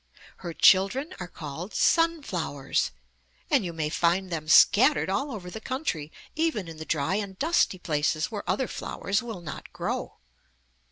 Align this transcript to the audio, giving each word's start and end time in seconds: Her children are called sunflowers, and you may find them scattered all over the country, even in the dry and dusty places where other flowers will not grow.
Her 0.37 0.51
children 0.51 1.13
are 1.19 1.27
called 1.27 1.75
sunflowers, 1.75 2.89
and 3.51 3.63
you 3.63 3.71
may 3.71 3.89
find 3.89 4.31
them 4.31 4.47
scattered 4.47 5.11
all 5.11 5.29
over 5.31 5.51
the 5.51 5.61
country, 5.61 6.11
even 6.35 6.67
in 6.67 6.77
the 6.77 6.85
dry 6.85 7.17
and 7.17 7.37
dusty 7.37 7.77
places 7.77 8.31
where 8.31 8.41
other 8.49 8.67
flowers 8.67 9.21
will 9.21 9.41
not 9.41 9.71
grow. 9.71 10.17